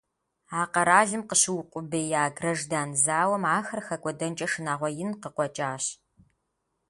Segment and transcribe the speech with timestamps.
[0.59, 5.83] А къэралым къыщыукъубея граждан зауэм ахэр хэкӀуэдэнкӀэ шынагъуэ ин къыкъуэкӀащ.